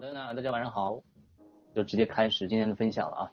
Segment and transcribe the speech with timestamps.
[0.00, 0.98] 好的，那大家晚上好，
[1.74, 3.32] 就直接开始今天的分享了啊。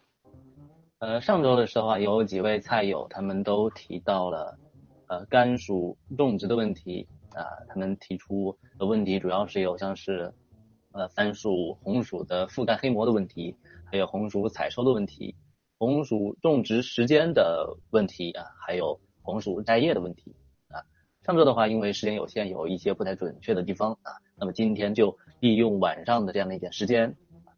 [1.00, 4.60] 呃，上周的时候啊，有几位菜友他们都提到了
[5.08, 10.34] 呃甘薯种植的问题啊，他们提出的问题主要是有像是
[10.92, 13.56] 呃番薯、红薯的覆盖黑膜的问题，
[13.90, 15.34] 还有红薯采收的问题，
[15.78, 20.36] 红薯种植时间的问题啊，还有红薯摘叶的问题
[20.68, 20.84] 啊。
[21.22, 25.18] 上周的话，因为时间有限，有一些不太准确的地方啊，那么今天就。
[25.40, 27.16] 利用晚上的这样的一点时间，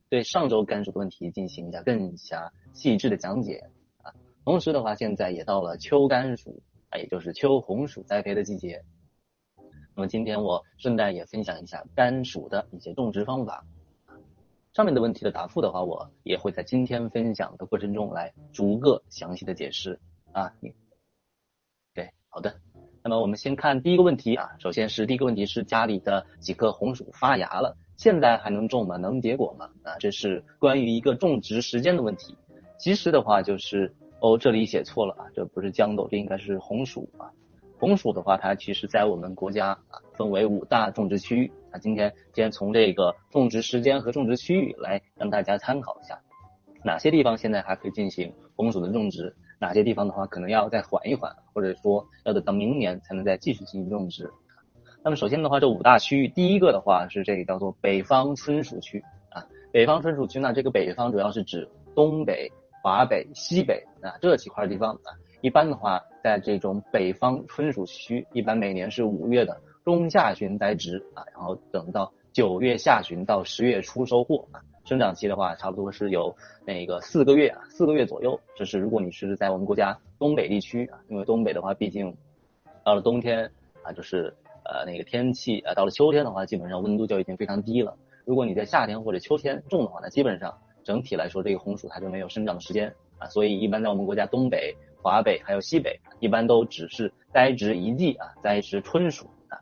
[0.09, 3.70] 对上周甘薯的问题进行一下更加细致的讲解
[4.02, 4.13] 啊。
[4.44, 8.84] 同时的话，现在也到了秋甘薯啊，也就是秋红薯栽培的季节。
[9.95, 13.66] 那么今天我顺带也分享一下甘薯的一些种植方法。
[14.73, 19.99] 上面的问题的答复的话，我也会在今天分享的过程中来逐个详细的解释
[20.32, 20.54] 啊。
[20.62, 20.73] 你
[21.93, 22.55] 对，好的。
[23.02, 28.98] 那么我们先看第一个问题啊，首先是第一个问题是家里的几棵红薯发芽了，现在还能种吗？
[28.98, 29.70] 能结果吗？
[29.84, 32.35] 啊，这是关于一个种植时间的问题。
[32.77, 37.32] 其实的话就是哦，这里写错了啊，这不是豇豆，这应该是红薯啊。
[37.77, 41.79] 红薯的话，它其实在我们国家啊分为五大种植区域啊。
[41.79, 46.20] 今天先从这个种植时间和种植区域来让大家参考一下，
[46.84, 49.34] 哪些地方现在还可以进行红薯的种植。
[49.60, 54.32] 哪些地方的话，可能要再缓一缓，或者说要等到明年才能再继续进行种植。
[55.04, 59.46] 那么首先的话，这五大区域，第一个的话是这里叫做北方春属区啊。
[59.71, 65.12] 北方春属区呢，这个北方主要是指东北、华北、西北啊这几块地方啊。
[65.41, 74.59] 一般的话，在这种北方春属区，一般每年是五月的中下旬栽植啊，然后等到九月下旬到十月初收获啊。
[74.90, 76.35] 生长期的话，差不多是有
[76.66, 78.40] 那个四个月啊，四个月左右。
[78.56, 82.12] 就是如果你是在我们国家东北地区啊，因为东北的话，毕竟
[82.84, 83.51] 到了冬天
[83.84, 84.34] 啊，就是
[84.66, 87.96] 呃那个天气啊，到了秋天的话，基本上温度就已经非常低了。
[88.25, 93.28] 如果你在夏天或者秋天种的话，那基本上整体来说，这个红薯它就没有生长的时间啊。
[93.28, 99.59] 所以一般在我们国家东北、华北还有西北，一般都只是栽植一季啊，栽植春薯啊。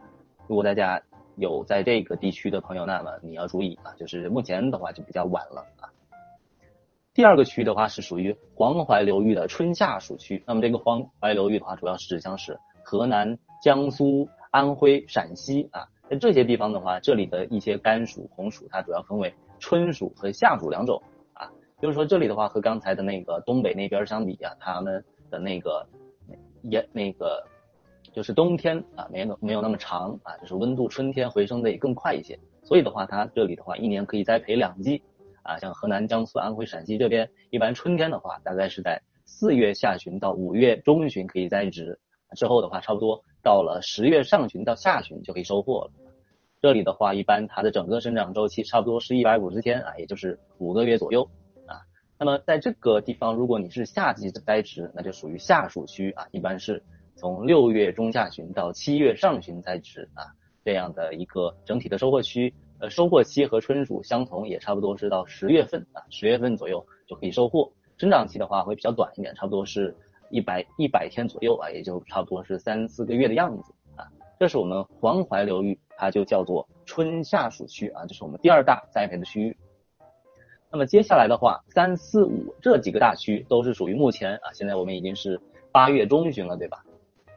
[0.48, 1.02] 如果大家
[1.38, 5.90] 有在这个地区的朋友，那么你要注意啊，就是目前的话就比较晚了啊。
[7.14, 21.02] 第二个区的话是属于黄淮流域的春夏属区，那么这个黄淮流域的话，主要是指像是河南、江苏、安徽、陕西啊，在这些地方的话，这里的一些甘薯、红薯，它主要分为春薯和夏薯两种
[21.34, 21.52] 啊。
[21.80, 25.88] 就是说这里的话和刚才的那个东北那边相比啊，他们的那个
[26.64, 27.46] 也那个。
[28.18, 35.04] 就是冬天啊，没有没有那么长啊，就是温度春天回升的也更快一些，所以的话，它这里的话一年可以栽培两季
[35.44, 42.00] 啊，像河南、江苏、安徽、陕西这边，一般春天的话，大概是在四月下旬到五月中旬可以栽植，
[42.36, 45.92] 之后的话，差不多到了十月上旬到下旬就可以收获了。
[46.60, 51.30] 这里的话，一般它的整个生长周期差不多是一百五十天啊，也就是五个月左右
[51.68, 51.86] 啊。
[52.18, 56.82] 那么在这个地方，如果你是夏季栽植，那就属于夏属区啊，一般是。
[57.18, 60.24] 从六月中下旬到七月上旬栽植啊，
[60.64, 67.72] 这样的一个整体的收获区，呃，收获期和春薯相同，也差不多是到十月份啊，十月份左右就可以收获。
[67.98, 69.96] 生长期的话会比较短一点，差不多是
[70.30, 74.06] 一百一百天左右啊，也就差不多是三四个月的样子啊。
[74.40, 79.58] 这是我们黄淮流域，它就叫做春夏属区啊，这是我们第二大栽培的区域。
[80.70, 85.42] 那么接下来的话，三四五这几个大区都是属于目前啊，现在我们已经是
[85.72, 86.84] 八月中旬了，对吧？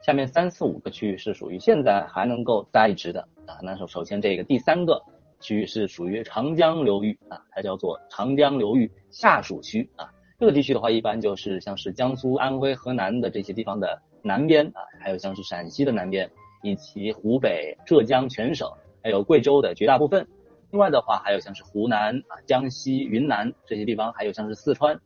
[0.03, 5.00] 下面三四五个区域是属于现在还能够栽植的啊，那首首先这个第三个
[5.41, 16.31] 区域是属于长江流域啊，它叫做长江流域下属区啊，这个地区的话一般就是像是江苏、安徽、河南的这些地方的南边啊，还有像是陕西的南边，
[16.62, 18.66] 以及湖北、浙江全省，
[19.03, 20.27] 还有贵州的绝大部分。
[20.71, 24.99] 另外的话还有像是湖南啊、江西、云南这些地方，还有像是四川。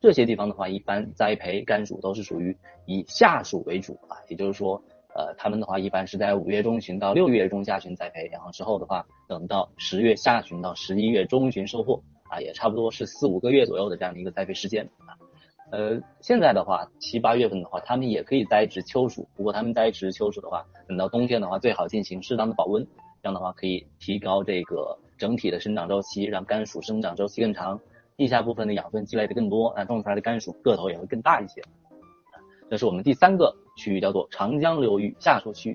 [0.00, 2.56] 这些地方的话，一般栽培甘薯都是属于
[2.86, 4.82] 以夏薯为主啊，也就是说，
[5.14, 15.12] 呃，他们的话一般是在五月中旬到六月中下旬栽培，然后之后的话，等到十月下旬到十一月中旬收获啊，也差不多是四五个月左右的这样的一个栽培时间啊。
[15.70, 22.82] 呃，现在的话七八月份的话，他们也可以栽植秋薯，不过他们栽植秋薯的话，等到冬天的话，最好进行适当的保温，
[23.22, 27.78] 这样的话可以提高这个整体的生长周期，让甘薯生长周期更长。
[28.20, 31.62] 地下部分的养分积累的更多，那种出来的甘薯个头也会更大一些。
[32.68, 35.74] 这是我们第三个区域，叫做长江流域下属区。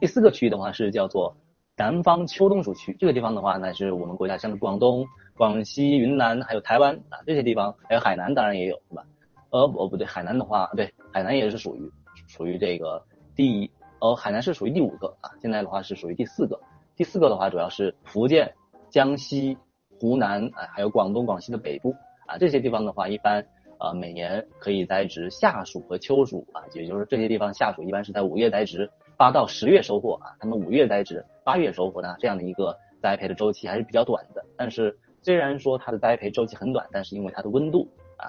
[0.00, 1.36] 第四个区域的话是叫做
[1.76, 9.04] 南方秋冬属区，这个地方的话呢是我们国家像广东、广西、云南还有台湾啊这些地方，还有海南当然也有，是吧？
[9.50, 11.92] 呃，哦不对，海南的话，对，海南也是属于
[12.26, 13.04] 属于这个
[13.36, 16.58] 第，呃，海南是属于第五个啊，现在的话是属于第四个。
[16.96, 18.54] 第四个的话主要是福建、
[18.88, 19.58] 江西。
[20.04, 21.96] 湖南啊，还有广东、广西的北部
[22.26, 23.42] 啊，这些地方的话，一般
[23.78, 34.44] 啊每年可以栽植夏薯和秋薯啊，也就是这些地方夏薯一般是在五月栽植，八到十月收获啊，他们五月栽植，八月收获呢，这样的一个栽培的周期还是比较短的。
[34.58, 38.28] 但是虽然说它的栽培周期很短，但是因为它的温度啊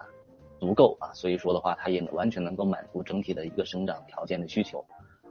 [0.57, 4.81] 足够啊，所以说的话，它也完全能够满足整体的一个生长条件的需求。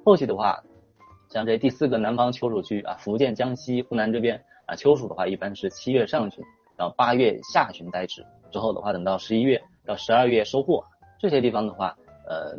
[0.05, 0.63] 后期的话，
[1.31, 6.43] 像这第四个南方秋暑区啊，福建、江西、湖南这边啊，秋暑的话一般是七月上旬
[6.77, 10.85] 到八月下旬栽植，之后的话等到十一月到十二月收获。
[11.19, 11.97] 这些地方的话，
[12.27, 12.57] 呃，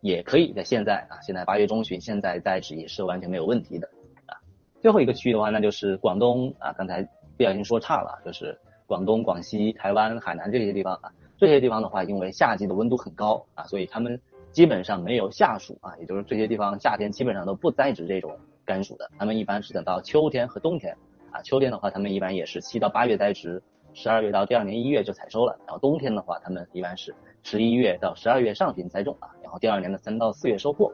[0.00, 3.88] 也可以在现在啊，现在八月中旬现在栽植也是完全没有问题的
[4.26, 4.36] 啊。
[4.80, 7.02] 最后一个区域的话，那就是广东啊，刚才
[7.36, 14.20] 不小心说差了，就是广东、广西、台湾、海南这些地方啊，这些地方的话，因为夏季的温度很高啊，所以他们。
[14.54, 20.96] 基本上没有夏暑啊，也就是这些地方夏天基本上都不栽植这种甘薯的，他们一般是等到秋天和冬天
[21.34, 21.42] 啊。
[21.42, 25.54] 秋天的话，他们一般也是七到八月栽植，十二月到第二年一月就采收了。
[25.66, 30.90] 然后冬天的话，他们一般是十一月到十二月上旬栽种啊，然后第二年的三到四月收获。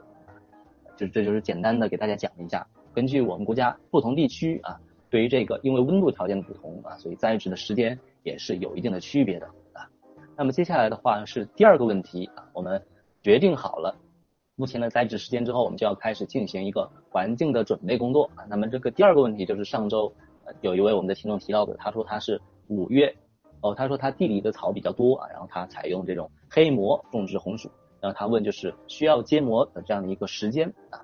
[0.96, 9.86] 就这就是简单的给大家讲一下，根据我们国家不同地区啊，对于这个因为温度条件的不同啊，所以栽植的时间也是有一定的区别的啊。
[10.36, 12.82] 那么接下来的话是第二个问题啊，我们。
[13.22, 13.94] 决定好了
[14.56, 18.46] 目前的栽植时间之后，我们就要开始进行一个环境的准备工作啊。
[18.48, 20.10] 那么这个第二个问题就是上周
[20.60, 23.14] 有一位我们的听众提到的，他说他是五月
[23.60, 27.70] 哦，他说他地里的草比较多啊，然后他采用这种黑膜种植红薯，
[28.00, 31.00] 然后他问就是需要结膜的这样的一个时间啊。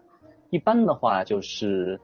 [0.51, 2.01] 一般的话就是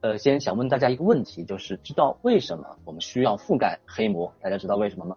[0.00, 4.32] 呃，先想问大家一个问题，就是知道为什么我们需要覆盖黑膜？
[4.40, 5.16] 大家知道为什么吗？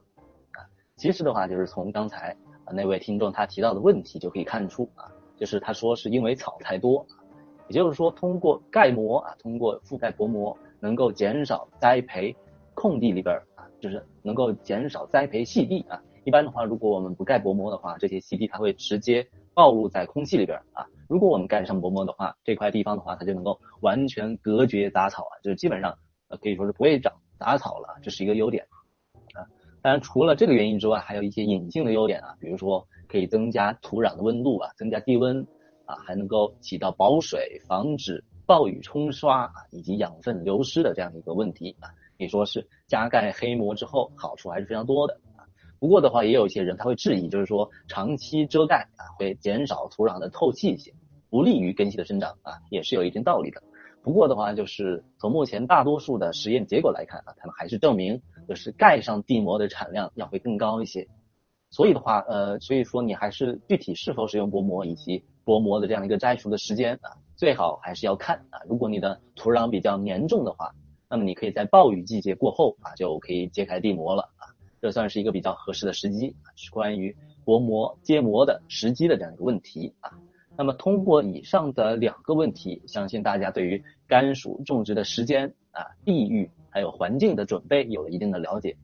[0.51, 0.63] 啊，
[0.95, 2.35] 其实的话就是从刚才。
[2.71, 7.03] 那位听众他提到的问题就可以看出啊，就是他说是因为草太多，
[7.67, 12.35] 也就是说通过盖膜啊，通过覆盖薄膜能够减少栽培
[12.73, 16.01] 空地里边啊，就是能够减少栽培细地啊。
[16.25, 20.85] 一般的话，如果我们不盖薄膜的话，这些细地它会直接暴露在空气里边啊。
[21.07, 25.97] 如果我们盖上薄膜的话，这块地方的话它就能够完全隔绝杂草啊，就是基本上
[26.27, 28.63] 呃可以说是不会长杂草了，这是一个优点
[29.33, 29.41] 啊。
[29.81, 35.41] 当然，除了这个原因之外，还有一些隐性的优点啊，比如说可以增加土壤的温度啊，增加地温
[35.85, 41.85] 啊，还能够起到保水、防止暴雨冲刷啊，以及养分流失的这样一个问题啊。
[42.17, 45.45] 可以说是加盖黑膜之后，好处还是非常多的啊。
[45.77, 50.91] 不过的话，也有一些人他会质疑，就是说长期遮盖啊，会减少土壤的透气性，
[51.29, 53.61] 不利于根系的生长啊，也是有一定道理的。
[54.01, 61.07] 不过的话，就是从目前大多数的实验结果来看啊，他们还是证明，就是盖上地膜的产量要会更高一些。
[61.69, 68.59] 所以的话，呃，所以说你还是具体是否使用薄膜以及薄膜的这样一个摘除的时间啊，最好还是要看啊。
[68.67, 70.75] 如果你的土壤比较黏重的话，
[71.09, 74.51] 那么你可以在暴雨季节过后啊，就可以揭开地膜了啊，
[74.81, 76.51] 这算是一个比较合适的时机啊。
[76.57, 77.15] 是关于
[77.45, 80.11] 薄膜揭膜的时机的这样一个问题啊。
[80.57, 88.75] 那么通过以上的两个问题，相信大家对于甘薯种植的时间啊、地域还有环境的准备有了一定的了解。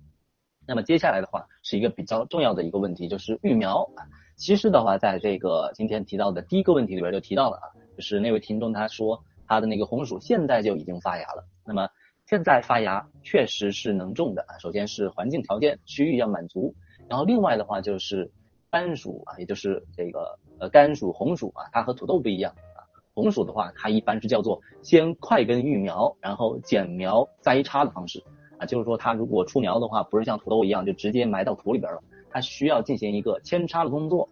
[0.66, 4.08] 那么接下来的话是一个比较重要的一个问题，就是育苗啊。
[4.38, 11.46] 其实的话，在这个今天提到的第一个问题里边就提到了啊，就是那位听众他说他的那个红薯现在就已经发芽了。
[11.66, 11.88] 那么
[12.26, 14.58] 现在发芽确实是能种的啊。
[14.60, 16.76] 首先是环境条件区域要满足，
[17.08, 18.32] 然后另外的话就是
[18.70, 20.38] 甘薯啊，也就是这个。
[20.58, 22.80] 呃，甘薯、红薯啊，它和土豆不一样啊。
[23.14, 28.24] 红薯的话，它一般是叫做先快根育苗，然后剪苗栽插的方式
[28.58, 28.66] 啊。
[28.66, 34.30] 就是说，它如果出苗的话，不是像土豆一样就直接埋到土里边了，它需要进行一个扦插的工作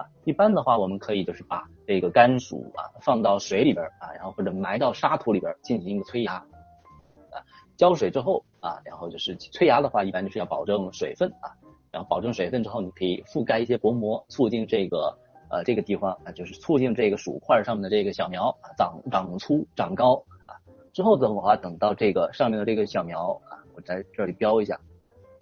[0.00, 0.08] 啊。
[0.24, 6.34] 一般的话，我们可以就是把这个甘薯啊放到水里边啊，然后或者埋到沙土里边进行一个催芽
[7.30, 7.42] 啊。
[7.76, 11.52] 浇水之后啊，然后就是催芽的话，一般就是要保证水分啊，
[11.90, 15.16] 然后保证水分之后，你可以覆盖一些薄膜，促进这个。
[15.52, 20.14] 呃，这个地方啊，就是促进这个薯块上面的这个小苗啊长长粗长高
[20.46, 20.54] 啊。
[20.92, 24.78] 之后的话，等到这个上面的这个小苗啊，我在这里标一下，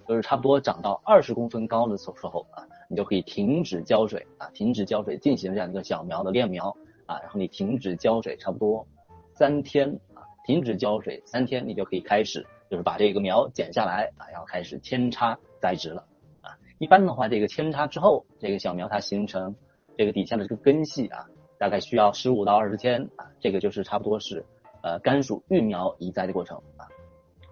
[0.09, 6.77] 就是差不多长到二十公分高的时候啊，你就可以停止浇水啊，停止浇水进行这样一个小苗的练苗
[7.07, 7.21] 啊。
[7.21, 8.87] 然后你停止浇水差不多
[9.35, 16.05] 三天啊，停止浇水三天，你就可以开始就是把这个苗剪下来啊，然后开始扦插栽植了
[16.41, 16.57] 啊。
[16.79, 19.55] 一般的话，这个扦插之后，这个小苗它形成。
[19.97, 21.27] 这个底下的这个根系啊，
[21.59, 24.47] 大概需要十五到二十天啊，这个就是差不多是
[24.81, 26.87] 呃甘薯育苗移栽的过程啊。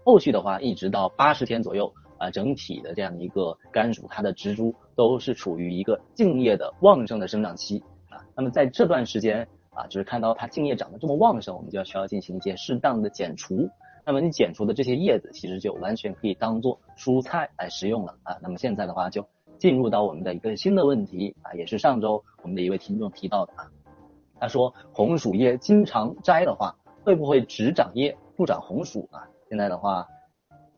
[0.04, 8.22] 后续的话，一直到八十天左右啊，整体的这样的一个甘薯，它的植株都是处于一个茎叶的旺盛的生长期啊。
[8.34, 13.68] 那么在这段时间啊，就是看到它茎叶长得这么旺盛，我们就要需要进行一些适当的剪除
[14.04, 18.36] 那么你剪除的这些叶子其实就完全可以当做蔬菜来食用了啊。
[18.40, 19.26] 那么现在的话就
[19.58, 23.66] 进入到我们的一个新的问题啊，也是上周我们的一位听众提到的啊。
[24.38, 29.26] 他说红薯叶经常摘的话，会不会只长叶不长红薯啊？
[29.48, 30.06] 现在的话，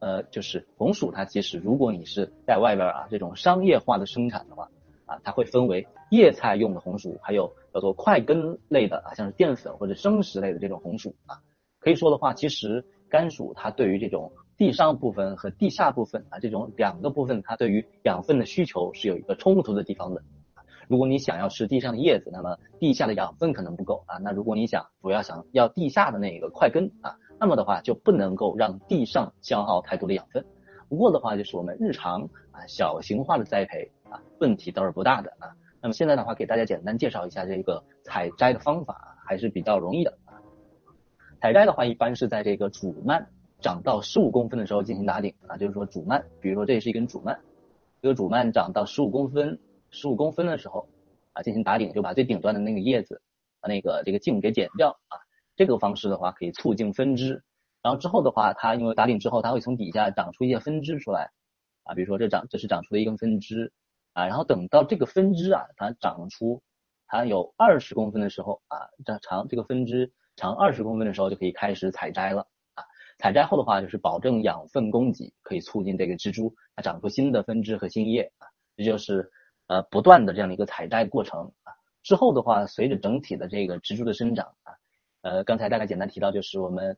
[0.00, 4.71] 呃，就是红薯它其实如果你是在外边啊这种商业化的生产的话
[5.07, 11.40] 啊，它会分为叶菜用的红薯，还有叫做块根类的啊，像是淀粉或者生食类的这种红薯啊。
[11.81, 12.85] 可以说的话，其实。
[13.11, 20.23] 甘薯它对于这种地上部分和地下部分啊这种两个部分，它对于养分的需求是有一个冲突的地方的。
[20.88, 24.19] 如果你想要吃地上的叶子，那么地下的养分可能不够啊。
[24.19, 30.45] 那如果你想主要想要地下的那个块根啊，那么的话就不能够让地上消耗太多的养分。
[30.88, 35.54] 不过的话，就是我们日常啊小型化的栽培啊，问题倒是不大的啊。
[35.80, 40.40] 那么现在的话，给大家简单介绍一下这个采摘的方法，还是比较容易的啊。
[41.40, 43.28] 采摘的话，一般是在这个主蔓
[43.61, 47.38] 长到十五公分的时候进行打顶啊，就是说主蔓，比如说这是一根主蔓，
[48.00, 50.88] 这个主蔓长到十五公分，十五公分的时候
[51.35, 53.21] 啊进行打顶，就把最顶端的那个叶子
[53.61, 55.21] 把那个这个茎给剪掉啊，
[55.58, 57.42] 这个方式的话可以促进分支，
[57.82, 61.30] 然后之后的话，它因为打顶之后，它会从底下长出一些分支出来
[61.82, 63.70] 啊，比如说这长这是长出了一根分支
[64.14, 66.62] 啊，然后等到这个分支啊它长出
[67.06, 70.10] 它有二十公分的时候啊，这长这个分支。
[70.40, 72.84] 长二十公分的时候就可以开始采摘了啊！
[73.18, 78.46] 采摘后的话就是保证养分供给，可以促进这个植株它长出新的分支和新叶啊，
[78.76, 79.28] 这就是
[79.66, 81.74] 呃不断的这样的一个采摘过程啊。
[82.04, 84.72] 之后的话，随着整体的这个植株的生长啊，
[85.28, 86.97] 呃刚才大概简单提到就是我们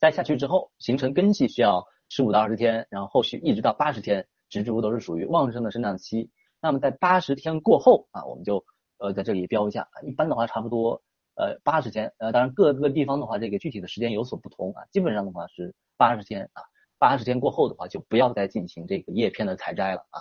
[0.00, 6.30] 栽下去之后形成根系需要十五到二十天，然后后续一直到八十天，植株都是属于旺盛的生长期。
[6.60, 8.64] 那么在八十天过后啊，我们就
[8.98, 11.02] 呃在这里标一下，一般的话差不多。
[11.34, 14.84] 呃，八十天，呃，当然各个地方的话，这个具体的时间有所不同啊。
[14.90, 16.62] 基本上的话是八十天啊，
[16.98, 20.20] 八十天过后的话就不要再进行这个叶片的采摘了啊。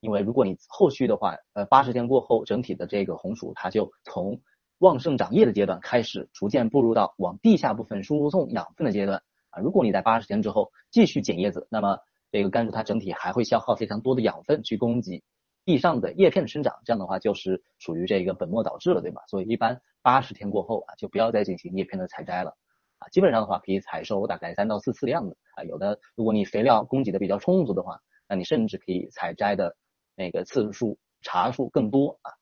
[0.00, 4.40] 因为如果你后续的话，呃，八十天过后，整体的这个红薯它就从
[4.82, 9.60] 旺盛长叶的阶段开始，逐渐步入到往地下部分输送养分的阶段啊。
[9.60, 11.96] 如果你在八十天之后继续剪叶子，那么
[12.32, 15.22] 这个甘蔗它整体还会消耗非常多的养分去供给。
[15.64, 19.22] 地上的叶片的生长，这样的话就是属于这个本末倒置了，对吧？
[19.28, 22.56] 所以一般八十天过后啊，就不要再进行叶片的采摘了
[22.98, 23.06] 啊。
[23.12, 25.62] 基本上的话，可以采收大概三到四次的样子啊。
[25.62, 29.76] 有的，如果你肥料供给的比较充足的话，那你甚至可以采摘的
[30.16, 32.34] 那个次数、茶数更多啊。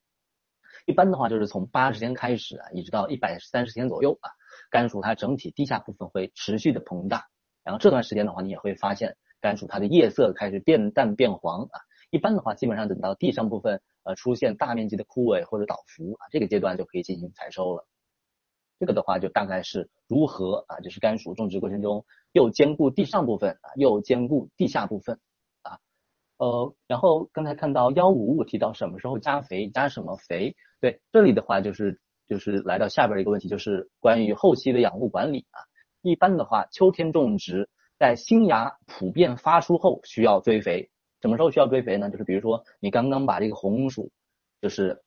[0.91, 4.27] 一般的话，就是从八十天开始啊，一直到一百三十天左右啊，
[4.71, 7.29] 甘薯它整体地下部分会持续的膨大，
[7.63, 11.79] 然后这段时间的话，你也会发现甘薯它的叶色开始变淡变黄啊。
[12.11, 17.87] 一般的话，基本上等到地上部分呃出现大面积的枯萎或者倒伏啊，这个阶段就可以进行采收了。
[18.81, 25.21] 这个的话就大概是如何啊，就是甘薯种植过程中又兼顾地上部分啊，又兼顾地下部分
[25.63, 25.79] 啊。
[26.39, 30.57] 呃，然后刚才看到幺五五提到什么时候加肥，加什么肥？
[30.81, 35.61] 对，这里的话就是就是来到下边一个问题，就是关于后期的养护管理啊。
[36.03, 37.69] 一般的话，秋天种植
[37.99, 40.91] 在新芽普遍发出后需要追肥。
[41.21, 42.09] 什么时候需要追肥呢？
[42.09, 44.11] 就是比如说你刚刚把这个红薯，
[44.63, 45.03] 就是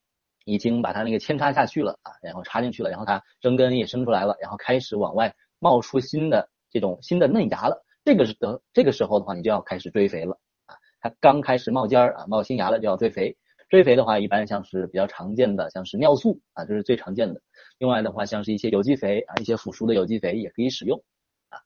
[0.46, 7.84] 已经把它那个扦插下去了啊，然后插进去了，然后它生根也生出来了，然后开始往外冒出新的这种新的嫩芽了。
[8.06, 10.38] 这个是得这个时候的话，你就要开始追肥了
[10.68, 10.76] 啊。
[11.00, 13.36] 它刚开始冒尖儿啊，冒新芽了就要追肥。
[13.74, 17.42] 追肥的话，一般像是比较常见的，像是尿素啊，这是最常见的。
[17.80, 21.04] 另外的话，像是一些有机肥啊，一些腐熟的有机肥也可以使用
[21.50, 21.58] 啊。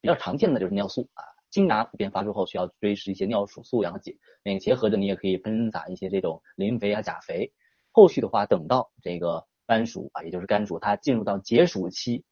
[0.00, 1.24] 比较常见的就是尿素啊。
[1.50, 7.52] 新芽普遍发出后，需要追施一些尿素素，然后结那个结合着，你也可以喷洒一些这种磷肥啊、钾肥。
[7.90, 12.24] 后续的话，等到这个斑薯啊，也就是甘薯，它进入到结薯期，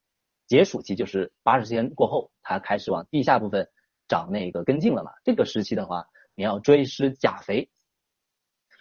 [0.47, 3.69] 结薯期就是八十天过后，它开始往地下部分
[4.07, 5.11] 长那个根茎了嘛。
[5.25, 7.69] 这个时期的话，你要追施钾肥。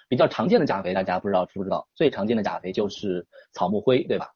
[0.08, 1.86] 比较常见的钾肥，大家不知道知不知道？
[1.94, 4.30] 最常见的钾肥就是草木灰，对吧？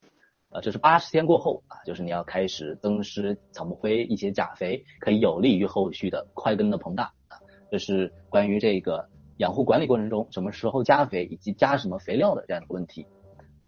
[0.50, 7.36] 呃，这是八十天过后啊，就是你要开始增施草木灰一些钾肥，可以有利于后续的块根的膨大啊。
[7.70, 9.06] 这是关于这个
[9.36, 13.06] 养护管理过程中什么时候加肥以及加什么肥料的这样一个问题。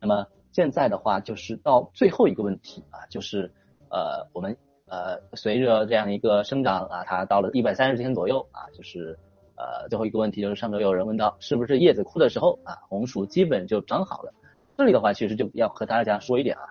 [0.01, 3.53] 那么现在的话就是到最后一个问题啊，就是
[3.91, 9.19] 呃我们呃随着这样一个生长啊，它到了一百三十天左右啊，就是
[9.61, 14.33] 呃最后一个问题就是上周有人问到，是不是叶子枯的时候啊，红薯基本就长好了？
[14.79, 16.63] 这里的话，其实就要和大家说一点啊，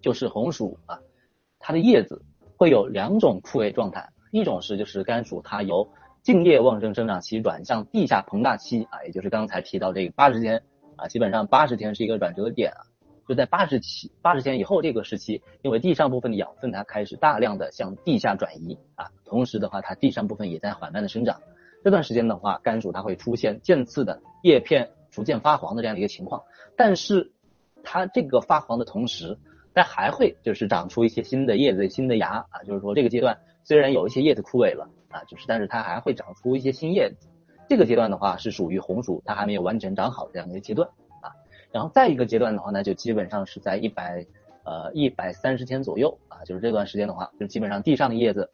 [0.00, 0.98] 就是红薯啊，
[1.60, 2.20] 它的叶子
[2.56, 5.88] 会有两种枯萎状态，一种是就是甘薯它由
[6.24, 10.60] 茎叶旺盛生长期转向地下膨大期啊，也就是刚才提到这个八十天
[10.96, 12.82] 啊，基本上八十天是一个转折点啊，
[13.28, 21.40] 就在八十期八十天以后这个时期，因为地上部分的养分它开始大量的向地下转移啊，同时的话它地上部分也在缓慢的生长。
[21.86, 26.42] 这段时间的话，甘薯它会出现渐次的叶片逐渐发黄的这样的一个情况，
[26.76, 27.30] 但是
[27.84, 29.38] 它这个发黄的同时，
[29.72, 37.28] 它还会就是长出一些新的叶子、新的芽啊，就是说这个阶段虽然有一些叶子枯萎了啊，就是但是它还会长出一些新叶子。
[37.68, 40.88] 这个阶段的话是属于红薯它还没有完全长好这样一个阶段
[41.22, 41.30] 啊，
[41.70, 44.26] 然后再一个阶段的话呢，就基本上是在一百
[44.64, 48.50] 呃一百三十天左右啊，就是这段时间的话，就基本上地上的叶子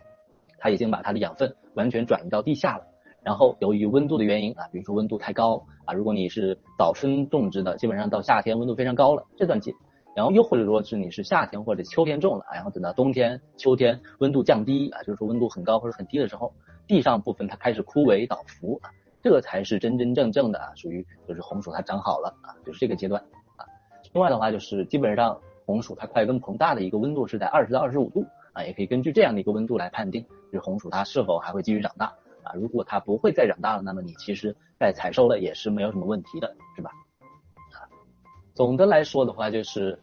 [0.59, 2.92] 它已经把它的养分完全转移到地下了。
[3.25, 9.73] 然后由于温度的原因啊，比如说温度太高啊，如果你是早春种植的，基本上到夏天温度非常高了这段季，
[10.17, 16.53] 然后又或者说是你是夏天或者秋天种了，然后等到冬天秋天温度降低啊，就是说温度很高或者很低的时候，
[16.87, 18.91] 地上部分它开始枯萎倒伏啊，
[19.23, 23.23] 这个才是真真正正的啊，属于就是红薯它长好了啊，就是这个阶段
[23.57, 23.65] 啊。
[24.13, 32.13] 另外的话就是基本上红薯它快根膨大的一个温度是在二十到二十五度啊，也可以根据这样的一个温度来判定，就是红薯它是否还会继续长大。
[32.45, 36.91] 啊，如果它不会再长大了，那么你其实在采收了也是没有什么问题的，是吧？
[37.73, 37.87] 啊，
[38.55, 39.99] 总的来说的话，就是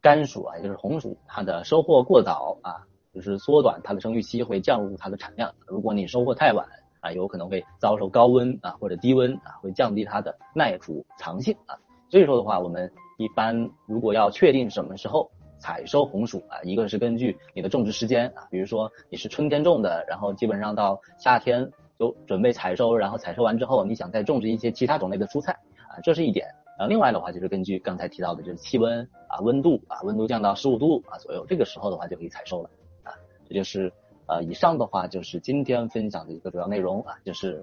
[0.00, 5.52] 甘薯啊，就是红薯，它的收获过早啊，就是缩短它的生育期，会降入它的产量。
[5.66, 6.66] 如果你收获太晚
[7.00, 11.76] 啊，有可能会遭受高温啊或者低温啊，会降低它的耐储藏性啊。
[12.08, 15.30] 所以说的话，我们一般如果要确定什么时候。
[15.62, 21.70] 采收红薯啊，一个是根据你的种植时间啊，比如说你是春天种的，然后基本上到夏天
[22.00, 25.52] 就准备采收，然后采收完之后你想再种植一些其他种类的蔬菜
[25.86, 26.48] 啊，这是一点。
[26.78, 32.70] 然后另外的话就是根据刚才提到的就是气温啊，温度啊，温度降到十五度啊左右，这个时候的话就可以采收了
[33.02, 33.12] 啊。
[33.46, 33.92] 这就是
[34.26, 37.62] 呃以上的话就是今天分享的一个主要内容啊，就是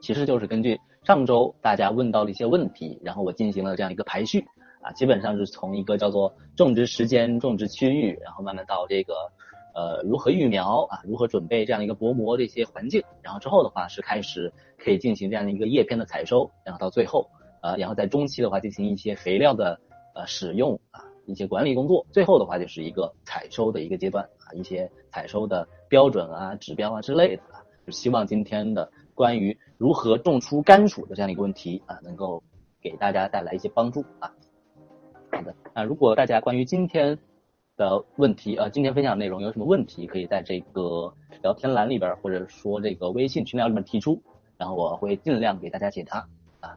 [0.00, 4.46] 其实就是根据上周大家问到的一些问题，然后我进行了这样一个排序。
[4.82, 9.12] 啊，基本上是从一个叫做种植时间、种植区域，然后慢慢到这个
[9.74, 17.28] 呃如何育苗啊，如何准备这样一个薄膜的一些环境，然后之后的话是开始可以进行这样的一个叶片的采收，然后到最后
[17.62, 19.78] 呃，然后在中期的话进行一些肥料的
[20.14, 32.42] 呃使用啊，一些管理工作，最后的话就是一个采收的一个阶段啊，一些采收的标准啊、指标啊之类的啊，就希望今天的关于如何种出甘薯的这样一个问题啊，能够
[32.80, 34.32] 给大家带来一些帮助啊。
[35.30, 37.16] 好的，那如果大家关于今天
[37.80, 41.10] 的问题，呃，今天分享内容有什么问题，可以在这个
[41.42, 44.20] 聊天栏里边，或者说这个微信群聊里面提出，
[44.58, 46.28] 然后我会尽量给大家解答
[46.60, 46.76] 啊。